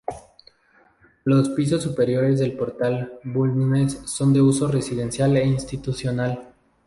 [1.25, 6.55] Los pisos superiores del Portal Bulnes son de uso residencial e institucional.